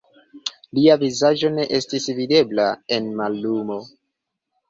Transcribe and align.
Lia 0.77 0.95
vizaĝo 1.01 1.51
ne 1.57 1.65
estis 1.79 2.09
videbla 2.21 2.65
en 2.97 3.13
mallumo. 3.21 3.77